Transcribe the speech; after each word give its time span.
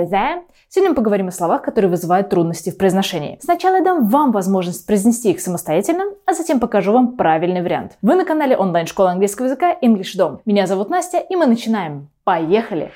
There! 0.00 0.42
Сегодня 0.68 0.90
мы 0.90 0.96
поговорим 0.96 1.28
о 1.28 1.32
словах, 1.32 1.60
которые 1.62 1.90
вызывают 1.90 2.30
трудности 2.30 2.70
в 2.70 2.78
произношении. 2.78 3.38
Сначала 3.42 3.76
я 3.76 3.84
дам 3.84 4.06
вам 4.06 4.32
возможность 4.32 4.86
произнести 4.86 5.30
их 5.30 5.40
самостоятельно, 5.40 6.04
а 6.24 6.32
затем 6.32 6.60
покажу 6.60 6.92
вам 6.92 7.16
правильный 7.16 7.60
вариант. 7.60 7.98
Вы 8.00 8.14
на 8.14 8.24
канале 8.24 8.56
онлайн-школы 8.56 9.10
английского 9.10 9.46
языка 9.46 9.76
English 9.82 10.16
Dom. 10.16 10.40
Меня 10.46 10.66
зовут 10.66 10.88
Настя, 10.88 11.18
и 11.18 11.36
мы 11.36 11.44
начинаем. 11.44 12.08
Поехали! 12.24 12.90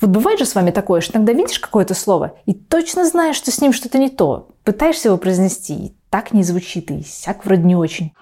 Вот 0.00 0.10
бывает 0.10 0.40
же 0.40 0.44
с 0.44 0.56
вами 0.56 0.72
такое, 0.72 1.00
что 1.00 1.16
иногда 1.16 1.32
видишь 1.32 1.60
какое-то 1.60 1.94
слово 1.94 2.34
и 2.46 2.52
точно 2.52 3.04
знаешь, 3.04 3.36
что 3.36 3.52
с 3.52 3.60
ним 3.60 3.72
что-то 3.72 3.98
не 3.98 4.10
то. 4.10 4.48
Пытаешься 4.64 5.08
его 5.08 5.18
произнести, 5.18 5.74
и 5.74 5.94
так 6.10 6.32
не 6.32 6.42
звучит, 6.42 6.90
и 6.90 7.02
сяк 7.02 7.44
вроде 7.44 7.62
не 7.62 7.76
очень. 7.76 8.12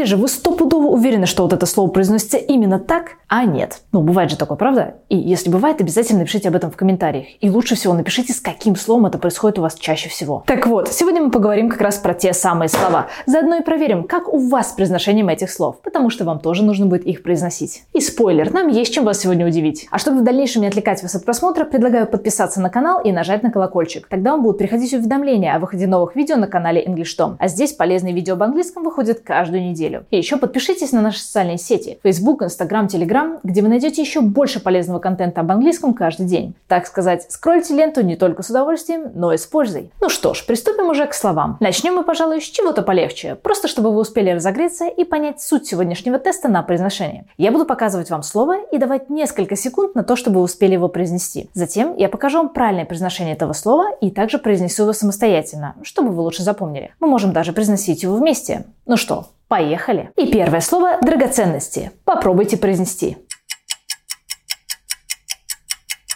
Или 0.00 0.06
же 0.06 0.16
вы 0.16 0.28
стопудово 0.28 0.86
уверены, 0.86 1.26
что 1.26 1.42
вот 1.42 1.52
это 1.52 1.66
слово 1.66 1.90
произносится 1.90 2.38
именно 2.38 2.78
так, 2.78 3.16
а 3.28 3.44
нет. 3.44 3.82
Ну, 3.92 4.00
бывает 4.00 4.30
же 4.30 4.38
такое, 4.38 4.56
правда? 4.56 4.94
И 5.10 5.16
если 5.18 5.50
бывает, 5.50 5.78
обязательно 5.82 6.20
напишите 6.20 6.48
об 6.48 6.56
этом 6.56 6.70
в 6.70 6.76
комментариях. 6.76 7.26
И 7.42 7.50
лучше 7.50 7.74
всего 7.74 7.92
напишите, 7.92 8.32
с 8.32 8.40
каким 8.40 8.76
словом 8.76 9.04
это 9.04 9.18
происходит 9.18 9.58
у 9.58 9.62
вас 9.62 9.74
чаще 9.74 10.08
всего. 10.08 10.42
Так 10.46 10.66
вот, 10.66 10.88
сегодня 10.88 11.20
мы 11.20 11.30
поговорим 11.30 11.68
как 11.68 11.82
раз 11.82 11.98
про 11.98 12.14
те 12.14 12.32
самые 12.32 12.70
слова. 12.70 13.08
Заодно 13.26 13.56
и 13.56 13.62
проверим, 13.62 14.04
как 14.04 14.32
у 14.32 14.38
вас 14.38 14.70
с 14.70 14.72
произношением 14.72 15.28
этих 15.28 15.50
слов, 15.50 15.82
потому 15.82 16.08
что 16.08 16.24
вам 16.24 16.40
тоже 16.40 16.64
нужно 16.64 16.86
будет 16.86 17.04
их 17.04 17.22
произносить. 17.22 17.82
И 17.92 18.00
спойлер, 18.00 18.50
нам 18.54 18.68
есть 18.68 18.94
чем 18.94 19.04
вас 19.04 19.20
сегодня 19.20 19.46
удивить. 19.46 19.86
А 19.90 19.98
чтобы 19.98 20.20
в 20.20 20.24
дальнейшем 20.24 20.62
не 20.62 20.68
отвлекать 20.68 21.02
вас 21.02 21.14
от 21.14 21.26
просмотра, 21.26 21.66
предлагаю 21.66 22.06
подписаться 22.06 22.58
на 22.62 22.70
канал 22.70 23.02
и 23.02 23.12
нажать 23.12 23.42
на 23.42 23.50
колокольчик. 23.50 24.08
Тогда 24.08 24.30
вам 24.30 24.44
будут 24.44 24.56
приходить 24.56 24.94
уведомления 24.94 25.54
о 25.54 25.58
выходе 25.58 25.86
новых 25.86 26.16
видео 26.16 26.36
на 26.36 26.46
канале 26.46 26.82
English 26.82 27.18
Tom. 27.18 27.36
А 27.38 27.48
здесь 27.48 27.74
полезные 27.74 28.14
видео 28.14 28.32
об 28.32 28.42
английском 28.42 28.82
выходят 28.82 29.20
каждую 29.20 29.62
неделю. 29.62 29.89
И 30.10 30.16
еще 30.16 30.36
подпишитесь 30.36 30.92
на 30.92 31.00
наши 31.00 31.20
социальные 31.20 31.58
сети 31.58 31.98
Facebook, 32.02 32.42
Instagram, 32.42 32.86
Telegram, 32.86 33.40
где 33.42 33.62
вы 33.62 33.68
найдете 33.68 34.02
еще 34.02 34.20
больше 34.20 34.60
полезного 34.60 34.98
контента 34.98 35.40
об 35.40 35.50
английском 35.50 35.94
каждый 35.94 36.26
день. 36.26 36.54
Так 36.68 36.86
сказать, 36.86 37.26
скрольте 37.28 37.74
ленту 37.74 38.02
не 38.02 38.16
только 38.16 38.42
с 38.42 38.50
удовольствием, 38.50 39.10
но 39.14 39.32
и 39.32 39.36
с 39.36 39.46
пользой. 39.46 39.90
Ну 40.00 40.08
что 40.08 40.34
ж, 40.34 40.44
приступим 40.46 40.88
уже 40.88 41.06
к 41.06 41.14
словам. 41.14 41.56
Начнем 41.60 41.94
мы, 41.94 42.04
пожалуй, 42.04 42.40
с 42.40 42.44
чего-то 42.44 42.82
полегче, 42.82 43.34
просто 43.34 43.68
чтобы 43.68 43.92
вы 43.92 44.00
успели 44.00 44.30
разогреться 44.30 44.86
и 44.86 45.04
понять 45.04 45.40
суть 45.40 45.66
сегодняшнего 45.66 46.18
теста 46.18 46.48
на 46.48 46.62
произношение. 46.62 47.26
Я 47.38 47.52
буду 47.52 47.66
показывать 47.66 48.10
вам 48.10 48.22
слово 48.22 48.62
и 48.70 48.78
давать 48.78 49.10
несколько 49.10 49.56
секунд 49.56 49.94
на 49.94 50.04
то, 50.04 50.16
чтобы 50.16 50.38
вы 50.38 50.42
успели 50.44 50.74
его 50.74 50.88
произнести. 50.88 51.48
Затем 51.54 51.96
я 51.96 52.08
покажу 52.08 52.38
вам 52.38 52.48
правильное 52.50 52.84
произношение 52.84 53.34
этого 53.34 53.52
слова 53.52 53.90
и 54.00 54.10
также 54.10 54.38
произнесу 54.38 54.82
его 54.82 54.92
самостоятельно, 54.92 55.74
чтобы 55.82 56.10
вы 56.10 56.22
лучше 56.22 56.42
запомнили. 56.42 56.94
Мы 57.00 57.08
можем 57.08 57.32
даже 57.32 57.52
произносить 57.52 58.02
его 58.02 58.16
вместе. 58.16 58.64
Ну 58.86 58.96
что, 58.96 59.26
Поехали! 59.50 60.12
И 60.14 60.30
первое 60.30 60.60
слово– 60.60 60.98
драгоценности. 61.02 61.90
Попробуйте 62.04 62.56
произнести. 62.56 63.16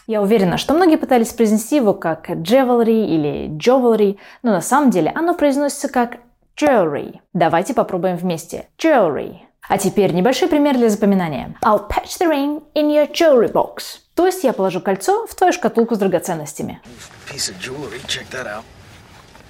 Я 0.07 0.23
уверена, 0.23 0.57
что 0.57 0.73
многие 0.73 0.95
пытались 0.95 1.33
произнести 1.33 1.75
его 1.75 1.95
как 1.95 2.31
jewelry 2.31 3.05
или 3.05 3.49
jewelry, 3.59 4.19
но 4.45 4.53
на 4.53 4.61
самом 4.61 4.91
деле 4.91 5.11
оно 5.13 5.35
произносится 5.35 5.89
как 5.89 6.19
jewelry. 6.57 7.19
Давайте 7.33 7.75
попробуем 7.75 8.17
вместе. 8.17 8.69
Jewelry. 8.79 9.39
А 9.69 9.79
теперь 9.79 10.13
небольшой 10.13 10.47
пример 10.47 10.77
для 10.77 10.89
запоминания. 10.89 11.57
I'll 11.65 11.89
patch 11.89 12.21
the 12.21 12.31
ring 12.31 12.63
in 12.77 12.89
your 12.89 13.11
jewelry 13.11 13.51
box. 13.51 13.99
То 14.15 14.27
есть 14.27 14.45
я 14.45 14.53
положу 14.53 14.81
кольцо 14.81 15.27
в 15.27 15.35
твою 15.35 15.53
шкатулку 15.53 15.97
с 15.97 15.99
драгоценностями. 15.99 16.81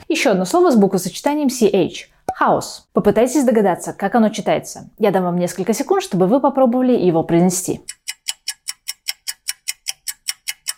Еще 0.08 0.30
одно 0.30 0.46
слово 0.46 0.70
с 0.70 0.77
буквосочетанием 0.77 1.48
CH. 1.48 2.13
House. 2.41 2.83
Попытайтесь 2.92 3.44
догадаться, 3.44 3.92
как 3.92 4.14
оно 4.14 4.28
читается. 4.28 4.91
Я 4.98 5.11
дам 5.11 5.25
вам 5.25 5.39
несколько 5.39 5.72
секунд, 5.72 6.03
чтобы 6.03 6.27
вы 6.27 6.41
попробовали 6.41 6.92
его 6.92 7.22
произнести. 7.22 7.80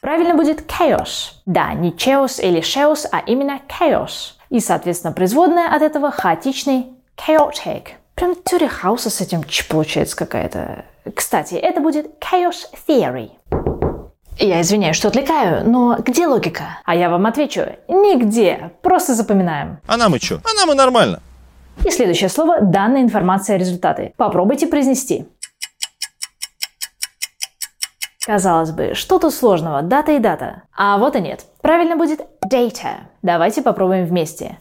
Правильно 0.01 0.35
будет 0.35 0.61
chaos. 0.71 1.33
Да, 1.47 1.73
не 1.75 1.91
chaos 1.91 2.41
или 2.41 2.61
chaos, 2.61 3.09
а 3.11 3.21
именно 3.27 3.61
chaos. 3.69 4.35
И, 4.51 4.61
соответственно, 4.61 5.13
производная 5.13 5.75
от 5.75 5.83
этого 5.83 6.13
хаотичный 6.13 6.93
chaotic. 7.17 7.89
Прям 8.15 8.37
теория 8.45 8.69
хаоса 8.69 9.11
с 9.11 9.21
этим 9.21 9.43
ч 9.45 9.65
получается 9.69 10.17
какая-то. 10.17 10.85
Кстати, 11.15 11.55
это 11.55 11.81
будет 11.81 12.23
chaos 12.23 12.67
theory. 12.87 13.31
Я 14.39 14.61
извиняюсь, 14.61 14.97
что 14.97 15.09
отвлекаю, 15.09 15.69
но 15.69 15.97
где 15.99 16.27
логика? 16.27 16.79
А 16.85 16.95
я 16.95 17.09
вам 17.09 17.27
отвечу, 17.27 17.63
нигде. 17.89 18.73
Просто 18.83 19.15
запоминаем. 19.15 19.81
А 19.87 19.97
нам 19.97 20.15
и 20.15 20.19
что? 20.19 20.41
А 20.45 20.55
нам 20.61 20.73
и 20.73 20.77
нормально. 20.77 21.21
И 21.85 21.91
следующее 21.91 22.29
слово– 22.29 22.61
данная 22.63 23.03
информация 23.03 23.57
результаты. 23.57 24.13
Попробуйте 24.17 24.67
произнести. 24.67 25.27
Казалось 28.27 28.73
бы, 28.73 28.95
что 28.95 29.21
тут 29.21 29.33
сложного? 29.33 29.83
Дата 29.83 30.13
и 30.13 30.19
дата. 30.19 30.63
А 30.77 30.99
вот 30.99 31.15
и 31.15 31.21
нет. 31.21 31.45
Правильно 31.63 31.97
будет 31.97 32.21
data. 32.45 33.05
Давайте 33.23 33.63
попробуем 33.63 34.05
вместе. 34.05 34.59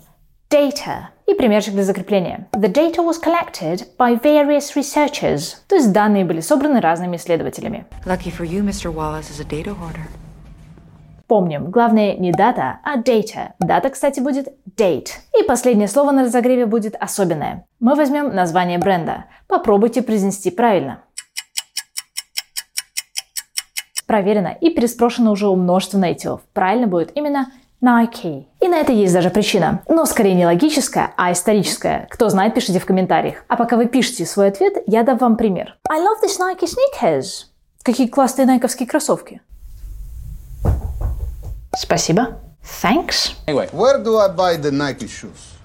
Data. 0.52 1.08
И 1.26 1.34
примерчик 1.34 1.74
для 1.74 1.84
закрепления. 1.84 2.48
The 2.54 2.72
data 2.72 3.04
was 3.04 3.20
collected 3.20 3.88
by 3.98 4.22
various 4.22 4.76
researchers. 4.76 5.56
То 5.68 5.78
есть 5.78 5.92
данные 5.92 6.26
были 6.26 6.42
собраны 6.42 6.80
разными 6.80 7.16
исследователями. 7.16 7.88
Lucky 8.06 8.32
for 8.32 8.46
you, 8.46 8.64
Mr. 8.64 8.94
Wallace 8.94 9.32
is 9.32 9.40
a 9.40 9.44
data 9.44 9.74
hoarder. 9.74 10.06
Помним, 11.28 11.72
главное 11.72 12.16
не 12.16 12.32
дата, 12.32 12.80
а 12.84 12.98
data. 12.98 13.54
Дата, 13.60 13.90
кстати, 13.90 14.20
будет 14.20 14.50
date. 14.78 15.10
И 15.40 15.44
последнее 15.44 15.88
слово 15.88 16.12
на 16.12 16.24
разогреве 16.24 16.68
будет 16.68 16.96
особенное. 17.00 17.66
Мы 17.80 17.96
возьмем 17.96 18.36
название 18.36 18.78
бренда. 18.78 19.26
Попробуйте 19.48 20.04
произнести 20.04 20.52
правильно. 20.52 21.02
Проверено 24.06 24.56
и 24.62 24.70
переспрошено 24.70 25.32
уже 25.32 25.48
у 25.48 25.56
множества 25.56 25.98
нейтивов. 25.98 26.42
Правильно 26.54 26.86
будет 26.86 27.12
именно 27.18 27.48
Nike. 27.82 28.46
И 28.62 28.68
на 28.68 28.76
это 28.76 28.92
есть 28.92 29.14
даже 29.14 29.32
причина. 29.32 29.82
Но 29.90 30.06
скорее 30.06 30.36
не 30.36 30.46
логическая, 30.46 31.12
а 31.18 31.32
историческая. 31.32 32.08
Кто 32.12 32.30
знает, 32.30 32.54
пишите 32.54 32.80
в 32.80 32.86
комментариях. 32.86 33.44
А 33.48 33.56
пока 33.56 33.78
вы 33.78 33.88
пишете 33.88 34.28
свой 34.28 34.50
ответ, 34.50 34.76
я 34.86 35.02
дам 35.02 35.18
вам 35.18 35.38
пример. 35.38 35.76
I 35.90 36.00
love 36.00 36.24
these 36.24 36.40
Nike 36.40 36.68
sneakers. 36.68 37.48
Какие 37.82 38.08
классные 38.08 38.46
найковские 38.46 38.88
кроссовки. 38.88 39.42
Спасибо. 41.76 42.40
Thanks. 42.82 43.34
Anyway, 43.48 43.70
where 43.72 44.02
do 44.04 44.18
I 44.18 44.30
buy 44.30 44.58
the 44.58 44.72
Nike 44.72 45.08
shoes? 45.08 45.56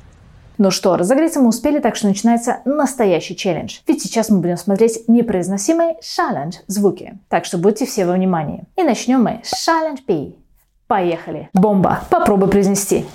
Ну 0.58 0.70
что, 0.70 0.98
разогреться 0.98 1.40
мы 1.40 1.48
успели, 1.48 1.78
так 1.78 1.96
что 1.96 2.06
начинается 2.06 2.58
настоящий 2.66 3.34
челлендж. 3.34 3.78
Ведь 3.86 4.02
сейчас 4.02 4.28
мы 4.28 4.40
будем 4.40 4.58
смотреть 4.58 5.08
непроизносимые 5.08 5.96
silent 6.02 6.56
звуки. 6.66 7.18
Так 7.28 7.46
что 7.46 7.56
будьте 7.56 7.86
все 7.86 8.04
во 8.04 8.12
внимании. 8.12 8.64
И 8.76 8.82
начнем 8.82 9.22
мы 9.22 9.40
с 9.42 9.66
silent 9.66 10.00
B. 10.06 10.34
Поехали. 10.86 11.48
Бомба. 11.54 12.00
Попробуй 12.10 12.50
произнести. 12.50 13.06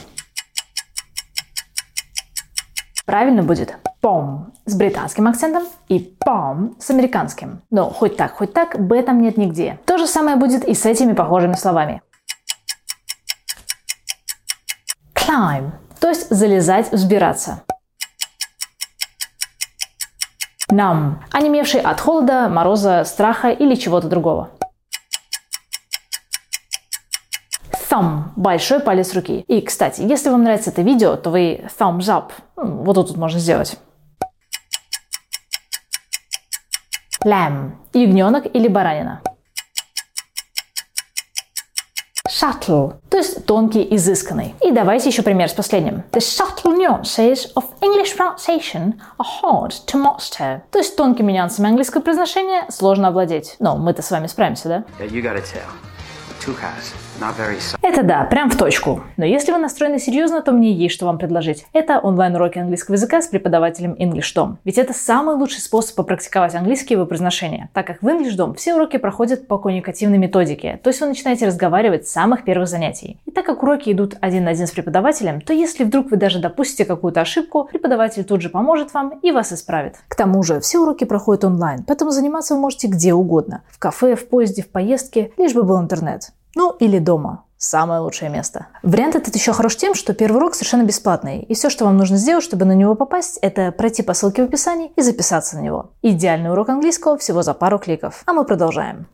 Правильно 3.05 3.43
будет 3.43 3.77
пом 4.01 4.53
с 4.65 4.75
британским 4.75 5.27
акцентом 5.27 5.63
и 5.87 5.99
пом 5.99 6.75
с 6.79 6.89
американским. 6.89 7.61
Но 7.69 7.91
хоть 7.91 8.17
так, 8.17 8.33
хоть 8.33 8.53
так, 8.53 8.79
б 8.79 9.01
там 9.03 9.21
нет 9.21 9.37
нигде. 9.37 9.79
То 9.85 9.99
же 9.99 10.07
самое 10.07 10.37
будет 10.37 10.63
и 10.63 10.73
с 10.73 10.85
этими 10.85 11.13
похожими 11.13 11.53
словами. 11.53 12.01
Climb, 15.35 15.71
то 15.99 16.09
есть 16.09 16.29
залезать, 16.29 16.91
взбираться. 16.91 17.63
Numb, 20.71 21.15
онемевший 21.31 21.81
от 21.81 21.99
холода, 21.99 22.49
мороза, 22.49 23.03
страха 23.05 23.49
или 23.49 23.75
чего-то 23.75 24.07
другого. 24.07 24.49
Thumb– 27.89 28.23
большой 28.35 28.79
палец 28.79 29.13
руки. 29.13 29.41
И, 29.47 29.61
кстати, 29.61 30.01
если 30.01 30.29
вам 30.29 30.43
нравится 30.43 30.71
это 30.71 30.81
видео, 30.81 31.15
то 31.15 31.29
вы 31.29 31.65
thumbs 31.77 32.07
up. 32.07 32.31
Вот 32.55 32.95
тут 32.95 33.15
можно 33.15 33.39
сделать. 33.39 33.77
Lamb– 37.23 37.71
ягненок 37.93 38.47
или 38.53 38.67
баранина. 38.67 39.21
Subtle, 42.45 42.95
то 43.09 43.17
есть 43.17 43.45
тонкий, 43.45 43.87
изысканный. 43.95 44.55
И 44.61 44.71
давайте 44.71 45.09
еще 45.09 45.21
пример 45.21 45.49
с 45.49 45.53
последним. 45.53 46.03
The 46.11 46.19
subtle 46.19 46.75
nuances 46.75 47.51
of 47.55 47.65
English 47.81 48.15
pronunciation 48.15 48.93
are 49.17 49.25
hard 49.41 49.73
to 49.87 50.01
master. 50.01 50.61
То 50.71 50.79
есть 50.79 50.95
тонкими 50.95 51.31
нюансами 51.31 51.69
английского 51.69 52.01
произношения 52.01 52.65
сложно 52.69 53.09
овладеть. 53.09 53.55
Но 53.59 53.77
мы-то 53.77 54.01
с 54.01 54.11
вами 54.11 54.27
справимся, 54.27 54.67
да? 54.69 54.83
Yeah, 54.99 55.09
это 55.37 57.04
Это 57.81 58.03
да, 58.03 58.23
прям 58.25 58.49
в 58.49 58.57
точку. 58.57 59.01
Но 59.17 59.25
если 59.25 59.51
вы 59.51 59.57
настроены 59.57 59.99
серьезно, 59.99 60.41
то 60.41 60.51
мне 60.51 60.73
есть 60.73 60.93
что 60.93 61.05
вам 61.05 61.17
предложить. 61.17 61.65
Это 61.73 61.99
онлайн-уроки 61.99 62.59
английского 62.59 62.95
языка 62.95 63.21
с 63.21 63.27
преподавателем 63.27 63.93
EnglishDom. 63.93 64.57
Ведь 64.63 64.77
это 64.77 64.93
самый 64.93 65.35
лучший 65.35 65.61
способ 65.61 65.95
попрактиковать 65.95 66.55
английский 66.55 66.93
и 66.93 66.97
его 66.97 67.05
произношение, 67.05 67.69
так 67.73 67.87
как 67.87 68.01
в 68.01 68.07
EnglishDom 68.07 68.55
все 68.55 68.75
уроки 68.75 68.97
проходят 68.97 69.47
по 69.47 69.57
коммуникативной 69.57 70.17
методике, 70.17 70.79
то 70.83 70.89
есть 70.89 71.01
вы 71.01 71.07
начинаете 71.07 71.47
разговаривать 71.47 72.07
с 72.07 72.11
самых 72.11 72.43
первых 72.43 72.67
занятий. 72.67 73.19
И 73.25 73.31
так 73.31 73.45
как 73.45 73.63
уроки 73.63 73.91
идут 73.91 74.17
один 74.21 74.43
на 74.45 74.51
один 74.51 74.67
с 74.67 74.71
преподавателем, 74.71 75.41
то 75.41 75.53
если 75.53 75.83
вдруг 75.83 76.11
вы 76.11 76.17
даже 76.17 76.39
допустите 76.39 76.85
какую-то 76.85 77.21
ошибку, 77.21 77.69
преподаватель 77.71 78.23
тут 78.23 78.41
же 78.41 78.49
поможет 78.49 78.93
вам 78.93 79.19
и 79.21 79.31
вас 79.31 79.53
исправит. 79.53 79.95
К 80.07 80.15
тому 80.15 80.43
же 80.43 80.59
все 80.59 80.79
уроки 80.79 81.05
проходят 81.05 81.43
онлайн, 81.45 81.83
поэтому 81.87 82.11
заниматься 82.11 82.55
вы 82.55 82.61
можете 82.61 82.87
где 82.87 83.13
угодно. 83.13 83.63
В 83.69 83.79
кафе, 83.79 84.15
в 84.15 84.27
поезде, 84.27 84.63
в 84.63 84.69
поездке, 84.69 85.31
лишь 85.37 85.53
бы 85.53 85.63
был 85.63 85.79
интернет. 85.79 86.31
Ну 86.55 86.71
или 86.79 86.99
дома 86.99 87.45
самое 87.57 88.01
лучшее 88.01 88.29
место. 88.29 88.67
Вариант 88.83 89.15
этот 89.15 89.35
еще 89.35 89.53
хорош 89.53 89.75
тем, 89.75 89.95
что 89.95 90.13
первый 90.13 90.37
урок 90.37 90.55
совершенно 90.55 90.83
бесплатный, 90.83 91.41
и 91.41 91.53
все, 91.53 91.69
что 91.69 91.85
вам 91.85 91.97
нужно 91.97 92.17
сделать, 92.17 92.43
чтобы 92.43 92.65
на 92.65 92.73
него 92.73 92.95
попасть, 92.95 93.37
это 93.41 93.71
пройти 93.71 94.03
по 94.03 94.13
ссылке 94.13 94.43
в 94.43 94.45
описании 94.45 94.91
и 94.95 95.01
записаться 95.01 95.57
на 95.57 95.61
него. 95.61 95.91
Идеальный 96.01 96.51
урок 96.51 96.69
английского 96.69 97.17
всего 97.17 97.41
за 97.41 97.53
пару 97.53 97.79
кликов. 97.79 98.23
А 98.25 98.33
мы 98.33 98.45
продолжаем. 98.45 99.07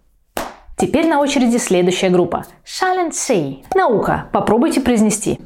Теперь 0.78 1.08
на 1.08 1.20
очереди 1.20 1.58
следующая 1.58 2.10
группа. 2.10 2.46
Silent 2.66 3.12
C. 3.12 3.58
Наука. 3.76 4.30
Попробуйте 4.34 4.82
произнести. 4.82 5.40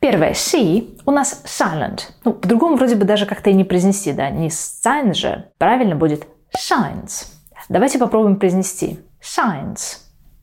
Первое 0.00 0.32
C 0.32 0.84
у 1.04 1.10
нас 1.10 1.42
silent. 1.44 2.00
Ну, 2.24 2.32
по-другому 2.32 2.76
вроде 2.76 2.96
бы 2.96 3.04
даже 3.04 3.26
как-то 3.26 3.50
и 3.50 3.54
не 3.54 3.64
произнести, 3.64 4.12
да, 4.12 4.30
не 4.30 4.48
sign 4.48 5.12
же. 5.12 5.50
Правильно 5.58 5.94
будет 5.94 6.26
shines. 6.56 7.26
Давайте 7.70 8.00
попробуем 8.00 8.36
произнести. 8.36 8.98
Shines. 9.22 9.98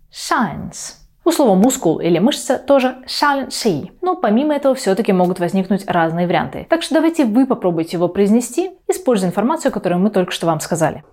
Shines. 0.09 0.93
У 1.25 1.31
слова 1.31 1.55
мускул 1.55 1.99
или 1.99 2.19
мышца 2.19 2.57
тоже 2.57 2.99
C. 3.05 3.89
Но 4.01 4.15
помимо 4.15 4.55
этого 4.55 4.75
все-таки 4.75 5.11
могут 5.11 5.39
возникнуть 5.39 5.85
разные 5.87 6.25
варианты. 6.25 6.65
Так 6.69 6.83
что 6.83 6.95
давайте 6.95 7.25
вы 7.25 7.45
попробуйте 7.45 7.97
его 7.97 8.07
произнести, 8.07 8.71
используя 8.87 9.29
информацию, 9.29 9.73
которую 9.73 9.99
мы 9.99 10.09
только 10.09 10.31
что 10.31 10.47
вам 10.47 10.61
сказали. 10.61 11.03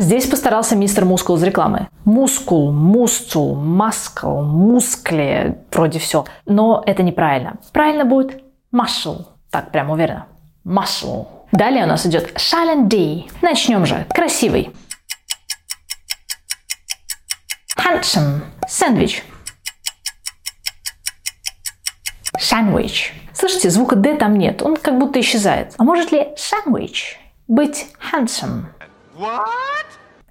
Здесь 0.00 0.26
постарался 0.26 0.74
мистер 0.74 1.04
Мускул 1.04 1.36
из 1.36 1.44
рекламы. 1.44 1.90
Мускул, 2.04 2.72
мускул, 2.72 3.54
маскл, 3.54 4.40
мускли, 4.40 5.60
вроде 5.70 6.00
все. 6.00 6.24
Но 6.44 6.82
это 6.84 7.04
неправильно. 7.04 7.60
Правильно 7.72 8.04
будет 8.04 8.42
muscle. 8.74 9.26
Так, 9.52 9.70
прям 9.70 9.90
уверенно. 9.90 10.26
Muscle. 10.64 11.26
Далее 11.52 11.84
у 11.84 11.86
нас 11.86 12.06
идет 12.06 12.32
Silent 12.32 12.88
D. 12.88 13.24
Начнем 13.42 13.84
же. 13.84 14.06
Красивый. 14.08 14.74
Handsome. 17.76 18.40
Сэндвич. 18.66 19.22
Sandwich. 22.38 23.12
Слышите, 23.34 23.68
звука 23.68 23.96
D 23.96 24.16
там 24.16 24.36
нет. 24.36 24.62
Он 24.62 24.76
как 24.76 24.98
будто 24.98 25.20
исчезает. 25.20 25.74
А 25.76 25.84
может 25.84 26.10
ли 26.10 26.28
sandwich 26.36 27.16
быть 27.48 27.86
handsome? 28.12 28.64
What? 29.18 29.44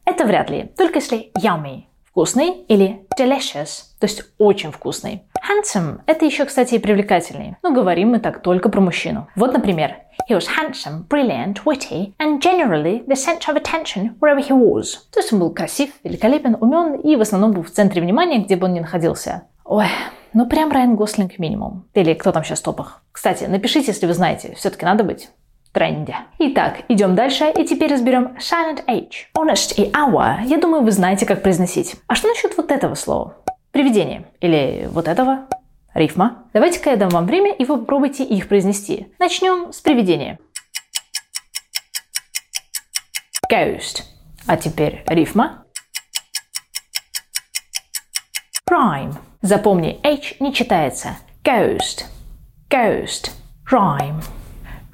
Это 0.06 0.25
вряд 0.25 0.50
ли. 0.50 0.71
Только 0.75 1.00
если 1.00 1.31
yummy. 1.38 1.83
Вкусный 2.12 2.66
или 2.68 3.08
delicious, 3.18 3.84
то 4.00 4.06
есть 4.06 4.24
очень 4.38 4.74
вкусный. 4.74 5.24
Handsome– 5.42 6.02
это 6.08 6.25
еще, 6.25 6.44
кстати, 6.44 6.75
и 6.75 6.80
привлекательный. 6.80 7.56
Но 7.63 7.72
говорим 7.72 8.10
мы 8.10 8.19
так 8.19 8.42
только 8.42 8.68
про 8.68 8.81
мужчину. 8.81 9.30
Вот, 9.36 9.54
например, 9.54 9.96
He 10.30 10.36
was 10.36 10.48
handsome, 10.60 11.08
brilliant, 11.08 11.63
witty, 11.63 12.13
and 12.19 12.42
generally 12.42 13.04
the 13.08 13.16
center 13.16 13.52
of 13.52 13.56
attention 13.56 14.16
wherever 14.19 14.42
he 14.42 14.52
was. 14.52 14.98
То 15.12 15.22
есть 15.22 15.31
он 15.31 15.40
был 15.40 15.52
красив, 15.52 15.92
великолепен, 16.04 16.58
умен 16.60 16.96
и 16.96 17.16
в 17.16 17.22
основном 17.22 17.54
был 17.54 17.63
в 17.63 17.72
центре 17.72 18.02
внимания, 18.02 18.40
где 18.40 18.57
бы 18.57 18.68
он 18.68 18.74
ни 18.74 18.81
находился. 18.81 19.44
Ой, 19.64 19.88
ну 20.34 20.48
прям 20.48 20.69
Райан 20.72 20.98
Гослинг 20.98 21.40
минимум. 21.40 21.88
Или 21.94 22.14
кто 22.14 22.34
там 22.34 22.44
сейчас 22.44 22.60
в 22.60 22.64
топах. 22.64 23.02
Кстати, 23.12 23.46
напишите, 23.46 23.88
если 23.88 24.06
вы 24.06 24.14
знаете. 24.14 24.54
Все-таки 24.56 24.86
надо 24.86 25.06
быть 25.06 25.30
тренде. 25.71 26.15
Итак, 26.39 26.81
идем 26.89 27.15
дальше 27.15 27.51
и 27.56 27.65
теперь 27.65 27.91
разберем 27.91 28.38
Silent 28.39 28.83
H. 28.88 29.29
Honest 29.38 29.73
и 29.75 29.89
Hour, 29.91 30.45
я 30.45 30.57
думаю, 30.57 30.83
вы 30.83 30.91
знаете, 30.91 31.25
как 31.25 31.41
произносить. 31.41 31.95
А 32.07 32.15
что 32.15 32.27
насчет 32.27 32.56
вот 32.57 32.71
этого 32.71 32.95
слова? 32.95 33.38
Привидение. 33.71 34.25
Или 34.41 34.88
вот 34.91 35.07
этого? 35.07 35.47
Рифма. 35.94 36.45
Давайте-ка 36.53 36.91
я 36.91 36.95
дам 36.95 37.09
вам 37.09 37.25
время, 37.25 37.53
и 37.53 37.65
вы 37.65 37.77
попробуйте 37.77 38.23
их 38.23 38.47
произнести. 38.47 39.13
Начнем 39.19 39.73
с 39.73 39.81
привидения. 39.81 40.39
Ghost. 43.51 44.03
А 44.47 44.56
теперь 44.56 45.03
рифма. 45.07 45.65
Rhyme. 48.69 49.15
Запомни, 49.41 50.00
H 50.03 50.35
не 50.39 50.53
читается. 50.53 51.18
Ghost. 51.44 52.06
Ghost. 52.69 53.31
Rhyme. 53.69 54.23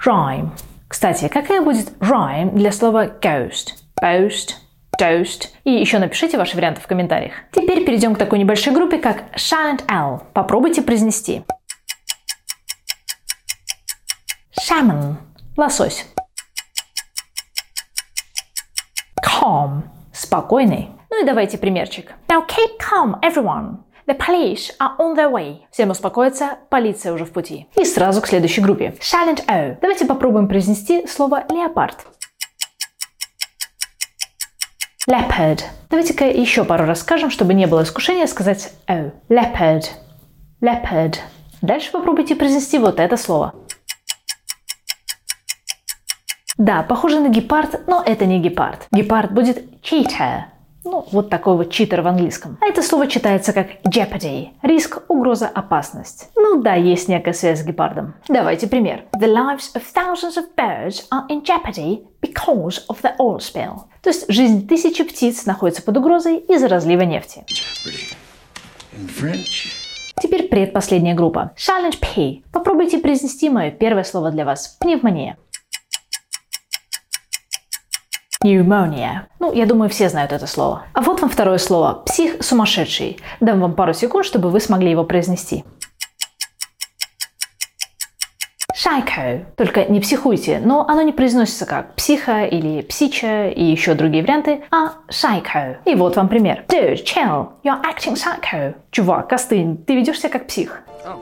Rhyme. 0.05 0.49
Кстати, 0.87 1.27
какая 1.27 1.61
будет 1.61 1.89
rhyme 1.99 2.55
для 2.55 2.71
слова 2.71 3.07
ghost? 3.07 3.73
Ghost 4.01 4.55
toast. 4.99 5.49
И 5.63 5.71
еще 5.71 5.99
напишите 5.99 6.37
ваши 6.37 6.55
варианты 6.55 6.81
в 6.81 6.87
комментариях. 6.87 7.33
Теперь 7.51 7.85
перейдем 7.85 8.15
к 8.15 8.17
такой 8.17 8.39
небольшой 8.39 8.73
группе, 8.73 8.97
как 8.97 9.35
Silent 9.35 9.83
L. 9.87 10.23
Попробуйте 10.33 10.81
произнести. 10.81 11.43
Salmon– 14.59 15.15
лосось. 15.57 16.05
Calm– 19.23 19.83
спокойный. 20.13 20.89
Ну 21.09 21.21
и 21.21 21.25
давайте 21.25 21.57
примерчик. 21.57 22.11
Now 22.27 22.45
keep 22.47 22.77
calm, 22.79 23.19
everyone. 23.21 23.77
The 24.07 24.17
police 24.17 24.71
are 24.79 24.95
on 24.99 25.17
their 25.17 25.29
way. 25.29 25.57
Всем 25.69 25.89
успокоиться, 25.89 26.59
полиция 26.69 27.11
уже 27.11 27.25
в 27.25 27.33
пути. 27.33 27.67
И 27.75 27.83
сразу 27.83 28.21
к 28.21 28.27
следующей 28.27 28.61
группе. 28.61 28.95
Silent 29.01 29.43
O. 29.49 29.77
Давайте 29.81 30.05
попробуем 30.05 30.47
произнести 30.47 31.05
слово 31.07 31.43
леопард. 31.49 32.07
Leopard. 35.09 35.63
Давайте-ка 35.89 36.25
еще 36.25 36.63
пару 36.63 36.85
раз 36.85 37.01
скажем, 37.01 37.29
чтобы 37.29 37.53
не 37.53 37.65
было 37.65 37.83
искушения 37.83 38.27
сказать 38.27 38.71
«о». 38.87 39.11
Leopard. 39.27 39.83
Leopard. 40.61 41.17
Дальше 41.61 41.91
попробуйте 41.91 42.35
произнести 42.37 42.77
вот 42.77 43.01
это 43.01 43.17
слово. 43.17 43.55
Да, 46.57 46.81
похоже 46.83 47.19
на 47.19 47.27
гепард, 47.27 47.87
но 47.87 48.01
это 48.05 48.25
не 48.25 48.39
гепард. 48.39 48.87
Гепард 48.91 49.33
будет 49.33 49.81
cheetah. 49.83 50.45
Ну, 50.89 51.05
вот 51.11 51.29
такой 51.29 51.57
вот 51.57 51.69
читер 51.69 52.01
в 52.01 52.07
английском. 52.07 52.57
А 52.61 52.67
это 52.67 52.81
слово 52.81 53.07
читается 53.07 53.51
как 53.51 53.67
jeopardy. 53.85 54.51
Риск, 54.61 54.99
угроза, 55.09 55.49
опасность. 55.53 56.29
Ну 56.37 56.61
да, 56.61 56.75
есть 56.75 57.09
некая 57.09 57.33
связь 57.33 57.59
с 57.59 57.65
гепардом. 57.65 58.13
Давайте 58.29 58.67
пример. 58.67 59.03
The 59.19 59.27
lives 59.27 59.75
of 59.75 59.83
thousands 59.93 60.37
of 60.37 60.45
birds 60.55 61.03
are 61.11 61.27
in 61.29 61.43
jeopardy 61.43 62.05
because 62.21 62.79
of 62.87 63.01
the 63.01 63.11
oil 63.19 63.39
spill. 63.39 63.81
То 64.01 64.11
есть 64.11 64.31
жизнь 64.31 64.65
тысячи 64.65 65.03
птиц 65.03 65.45
находится 65.45 65.81
под 65.81 65.97
угрозой 65.97 66.37
из-за 66.37 66.69
разлива 66.69 67.01
нефти. 67.01 67.43
Теперь 70.21 70.47
предпоследняя 70.47 71.15
группа. 71.15 71.51
Challenge 71.57 71.97
P. 71.99 72.41
Попробуйте 72.53 72.97
произнести 72.99 73.49
мое 73.49 73.71
первое 73.71 74.03
слово 74.03 74.31
для 74.31 74.45
вас. 74.45 74.77
Пневмония. 74.79 75.37
Pneumonia. 78.47 79.27
Ну, 79.39 79.53
я 79.53 79.65
думаю, 79.65 79.89
все 79.89 80.09
знают 80.09 80.31
это 80.31 80.47
слово. 80.47 80.83
А 80.93 81.01
вот 81.01 81.21
вам 81.21 81.29
второе 81.29 81.57
слово. 81.57 82.03
Псих 82.05 82.41
сумасшедший. 82.41 83.17
Дам 83.39 83.59
вам 83.59 83.73
пару 83.73 83.93
секунд, 83.93 84.25
чтобы 84.25 84.49
вы 84.49 84.59
смогли 84.59 84.91
его 84.91 85.03
произнести. 85.03 85.65
Psycho. 88.73 89.45
Только 89.57 89.85
не 89.85 89.99
психуйте, 89.99 90.61
но 90.63 90.87
оно 90.87 91.01
не 91.01 91.11
произносится 91.11 91.65
как 91.65 91.95
психа 91.95 92.45
или 92.45 92.81
псича 92.81 93.49
и 93.49 93.63
еще 93.63 93.95
другие 93.95 94.23
варианты, 94.23 94.63
а 94.71 94.93
psycho. 95.09 95.77
И 95.83 95.95
вот 95.95 96.15
вам 96.15 96.29
пример. 96.29 96.63
Dude, 96.69 97.03
chill, 97.03 97.49
you're 97.63 97.81
acting 97.83 98.15
psycho. 98.15 98.75
Чувак, 98.91 99.33
остынь, 99.33 99.77
ты 99.77 99.95
ведешь 99.95 100.19
себя 100.19 100.29
как 100.29 100.47
псих. 100.47 100.81
Oh. 101.05 101.17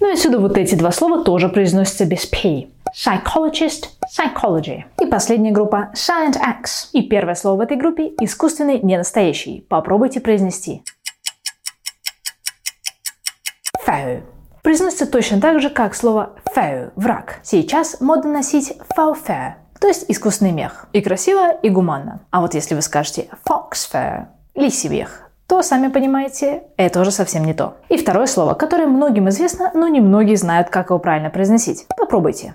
Ну 0.00 0.10
и 0.10 0.12
отсюда 0.12 0.38
вот 0.38 0.56
эти 0.56 0.74
два 0.74 0.92
слова 0.92 1.24
тоже 1.24 1.48
произносятся 1.48 2.04
без 2.04 2.26
P. 2.26 2.68
Psychologist, 2.94 3.88
psychology. 4.08 4.84
И 5.00 5.06
последняя 5.06 5.50
группа 5.50 5.90
Silent 5.94 6.36
X. 6.60 6.90
И 6.92 7.02
первое 7.02 7.34
слово 7.34 7.58
в 7.58 7.60
этой 7.60 7.76
группе– 7.76 8.12
искусственный, 8.20 8.80
не 8.80 8.96
настоящий. 8.96 9.66
Попробуйте 9.68 10.20
произнести. 10.20 10.82
Foe. 13.86 14.22
Произносится 14.62 15.06
точно 15.06 15.40
так 15.40 15.60
же, 15.60 15.70
как 15.70 15.94
слово 15.94 16.36
foe– 16.54 16.92
враг. 16.96 17.40
Сейчас 17.42 18.00
модно 18.00 18.32
носить 18.32 18.74
fur, 18.96 19.16
то 19.80 19.86
есть 19.86 20.06
искусственный 20.08 20.52
мех. 20.52 20.86
И 20.92 21.00
красиво, 21.00 21.52
и 21.52 21.68
гуманно. 21.68 22.20
А 22.30 22.40
вот 22.40 22.54
если 22.54 22.74
вы 22.74 22.82
скажете 22.82 23.28
fox 23.46 23.90
fur– 23.92 24.26
лисий 24.54 24.88
мех, 24.88 25.30
то, 25.46 25.62
сами 25.62 25.88
понимаете, 25.88 26.64
это 26.76 27.00
уже 27.00 27.10
совсем 27.10 27.44
не 27.44 27.54
то. 27.54 27.78
И 27.88 27.96
второе 27.96 28.26
слово, 28.26 28.52
которое 28.52 28.86
многим 28.86 29.30
известно, 29.30 29.70
но 29.72 29.88
не 29.88 30.00
многие 30.00 30.34
знают, 30.34 30.68
как 30.68 30.90
его 30.90 30.98
правильно 30.98 31.30
произносить. 31.30 31.86
Попробуйте. 31.96 32.54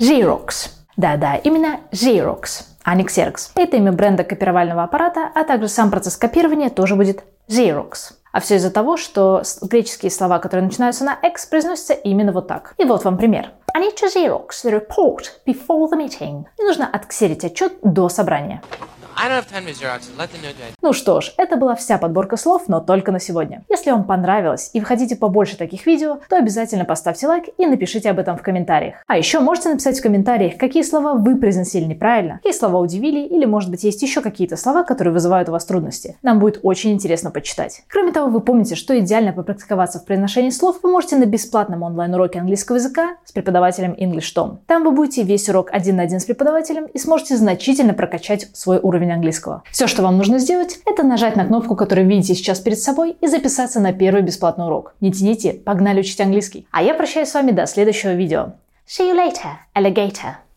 Xerox. 0.00 0.70
Да-да, 0.96 1.34
именно 1.34 1.80
Xerox, 1.90 2.64
а 2.84 2.94
не 2.94 3.04
Xerox. 3.04 3.50
Это 3.56 3.76
имя 3.76 3.92
бренда 3.92 4.22
копировального 4.22 4.84
аппарата, 4.84 5.30
а 5.34 5.42
также 5.42 5.68
сам 5.68 5.90
процесс 5.90 6.16
копирования 6.16 6.70
тоже 6.70 6.94
будет 6.94 7.24
Xerox. 7.48 8.14
А 8.30 8.40
все 8.40 8.56
из-за 8.56 8.70
того, 8.70 8.96
что 8.96 9.42
греческие 9.62 10.12
слова, 10.12 10.38
которые 10.38 10.66
начинаются 10.66 11.04
на 11.04 11.14
X, 11.14 11.46
произносятся 11.46 11.94
именно 11.94 12.30
вот 12.30 12.46
так. 12.46 12.74
И 12.78 12.84
вот 12.84 13.04
вам 13.04 13.18
пример. 13.18 13.50
I 13.74 13.82
need 13.82 13.96
to 13.96 14.06
Xerox 14.06 14.64
the 14.64 14.72
report 14.72 15.32
before 15.46 15.90
the 15.90 15.98
meeting. 15.98 16.44
Мне 16.58 16.68
нужно 16.68 16.86
отксерить 16.86 17.44
отчет 17.44 17.74
до 17.82 18.08
собрания. 18.08 18.62
Ну 20.80 20.92
что 20.92 21.20
ж, 21.20 21.32
это 21.36 21.56
была 21.56 21.74
вся 21.74 21.98
подборка 21.98 22.36
слов, 22.36 22.68
но 22.68 22.78
только 22.78 23.10
на 23.10 23.18
сегодня. 23.18 23.64
Если 23.68 23.90
вам 23.90 24.04
понравилось 24.04 24.70
и 24.72 24.78
вы 24.78 24.86
хотите 24.86 25.16
побольше 25.16 25.56
таких 25.56 25.86
видео, 25.86 26.20
то 26.28 26.36
обязательно 26.36 26.84
поставьте 26.84 27.26
лайк 27.26 27.46
и 27.58 27.66
напишите 27.66 28.10
об 28.10 28.20
этом 28.20 28.36
в 28.36 28.42
комментариях. 28.42 29.02
А 29.08 29.18
еще 29.18 29.40
можете 29.40 29.70
написать 29.70 29.98
в 29.98 30.02
комментариях, 30.02 30.56
какие 30.56 30.84
слова 30.84 31.14
вы 31.14 31.34
произносили 31.36 31.84
неправильно, 31.84 32.36
какие 32.36 32.52
слова 32.52 32.78
удивили, 32.78 33.26
или 33.26 33.44
может 33.44 33.70
быть 33.70 33.82
есть 33.82 34.00
еще 34.02 34.20
какие-то 34.20 34.56
слова, 34.56 34.84
которые 34.84 35.12
вызывают 35.12 35.48
у 35.48 35.52
вас 35.52 35.64
трудности. 35.64 36.16
Нам 36.22 36.38
будет 36.38 36.60
очень 36.62 36.92
интересно 36.92 37.32
почитать. 37.32 37.82
Кроме 37.88 38.12
того, 38.12 38.30
вы 38.30 38.40
помните, 38.40 38.76
что 38.76 38.96
идеально 39.00 39.32
попрактиковаться 39.32 39.98
в 39.98 40.04
произношении 40.04 40.50
слов 40.50 40.78
вы 40.84 40.92
можете 40.92 41.16
на 41.16 41.26
бесплатном 41.26 41.82
онлайн-уроке 41.82 42.38
английского 42.38 42.76
языка 42.76 43.16
с 43.24 43.32
преподавателем 43.32 43.94
English 43.94 44.32
Tom. 44.36 44.58
Там 44.66 44.84
вы 44.84 44.92
будете 44.92 45.24
весь 45.24 45.48
урок 45.48 45.70
один 45.72 45.96
на 45.96 46.04
один 46.04 46.20
с 46.20 46.24
преподавателем 46.24 46.86
и 46.86 46.98
сможете 46.98 47.36
значительно 47.36 47.94
прокачать 47.94 48.48
свой 48.52 48.78
уровень 48.78 49.07
уровень 49.08 49.12
английского. 49.12 49.62
Все, 49.70 49.86
что 49.86 50.02
вам 50.02 50.16
нужно 50.16 50.38
сделать, 50.38 50.78
это 50.86 51.02
нажать 51.02 51.36
на 51.36 51.44
кнопку, 51.44 51.74
которую 51.76 52.06
видите 52.06 52.34
сейчас 52.34 52.60
перед 52.60 52.78
собой, 52.78 53.16
и 53.20 53.26
записаться 53.26 53.80
на 53.80 53.92
первый 53.92 54.22
бесплатный 54.22 54.66
урок. 54.66 54.94
Не 55.00 55.12
тяните, 55.12 55.52
погнали 55.52 56.00
учить 56.00 56.20
английский. 56.20 56.66
А 56.70 56.82
я 56.82 56.94
прощаюсь 56.94 57.28
с 57.28 57.34
вами 57.34 57.50
до 57.50 57.66
следующего 57.66 58.14
видео. 58.14 58.54
See 58.86 59.10
you 59.10 59.14
later, 59.14 59.56
alligator. 59.74 60.47